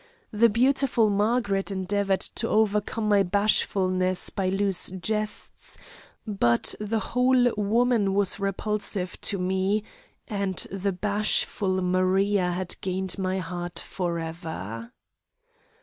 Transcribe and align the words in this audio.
The 0.31 0.49
beautiful 0.49 1.11
Margaret 1.11 1.69
endeavoured 1.69 2.21
to 2.21 2.49
overcome 2.49 3.07
my 3.07 3.21
bashfulness 3.21 4.31
by 4.31 4.49
loose 4.49 4.87
jests, 4.89 5.77
but 6.25 6.73
the 6.79 6.97
whole 7.13 7.53
woman 7.55 8.15
was 8.15 8.39
repulsive 8.39 9.21
to 9.21 9.37
me, 9.37 9.83
and 10.27 10.55
the 10.71 10.91
bashful 10.91 11.83
Maria 11.83 12.49
had 12.51 12.77
gained 12.81 13.19
my 13.19 13.37
heart 13.37 13.77
for 13.77 14.17
ever. 14.17 14.89